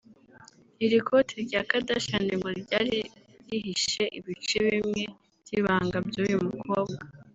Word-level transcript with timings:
Iri 0.85 0.99
kote 1.07 1.35
rya 1.45 1.61
Kardashian 1.69 2.25
ngo 2.37 2.49
ryari 2.61 2.97
rihishe 3.49 4.03
ibice 4.17 4.57
bimwe 4.73 5.01
by’ibanga 5.43 5.97
by’uyu 6.07 6.37
mukobwa 6.47 7.01